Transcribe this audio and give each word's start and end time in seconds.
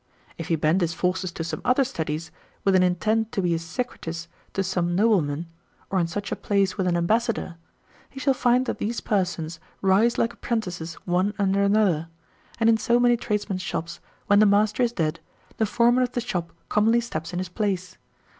If 0.35 0.47
he 0.47 0.55
bend 0.55 0.81
his 0.81 0.95
forces 0.95 1.31
to 1.33 1.43
some 1.43 1.61
other 1.63 1.83
studies, 1.83 2.31
with 2.63 2.73
an 2.75 2.81
intent 2.81 3.31
to 3.33 3.41
be 3.43 3.53
a 3.53 3.59
secretis 3.59 4.25
to 4.53 4.63
some 4.63 4.95
nobleman, 4.95 5.45
or 5.91 5.99
in 5.99 6.07
such 6.07 6.31
a 6.31 6.35
place 6.35 6.75
with 6.75 6.87
an 6.87 6.97
ambassador, 6.97 7.57
he 8.09 8.19
shall 8.19 8.33
find 8.33 8.65
that 8.65 8.79
these 8.79 8.99
persons 8.99 9.59
rise 9.79 10.17
like 10.17 10.33
apprentices 10.33 10.95
one 11.05 11.35
under 11.37 11.61
another, 11.61 12.07
and 12.59 12.67
in 12.67 12.77
so 12.77 12.99
many 12.99 13.15
tradesmen's 13.15 13.61
shops, 13.61 13.99
when 14.25 14.39
the 14.39 14.47
master 14.47 14.81
is 14.81 14.91
dead, 14.93 15.19
the 15.57 15.67
foreman 15.67 16.01
of 16.01 16.13
the 16.13 16.21
shop 16.21 16.51
commonly 16.67 16.99
steps 16.99 17.31
in 17.31 17.37
his 17.37 17.49
place. 17.49 17.95